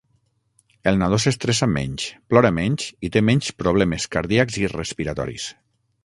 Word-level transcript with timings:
El 0.91 0.95
nadó 1.01 1.17
s'estressa 1.25 1.67
menys, 1.73 2.05
plora 2.33 2.51
menys 2.59 2.85
i 3.09 3.11
té 3.17 3.23
menys 3.27 3.51
problemes 3.63 4.07
cardíacs 4.17 4.57
i 4.63 4.65
respiratoris. 4.73 5.47